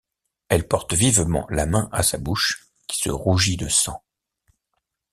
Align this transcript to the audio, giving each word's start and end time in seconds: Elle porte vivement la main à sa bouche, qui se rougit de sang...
Elle 0.49 0.67
porte 0.67 0.93
vivement 0.95 1.45
la 1.51 1.67
main 1.67 1.87
à 1.91 2.01
sa 2.01 2.17
bouche, 2.17 2.65
qui 2.87 2.97
se 2.97 3.11
rougit 3.11 3.55
de 3.55 3.67
sang... 3.67 4.01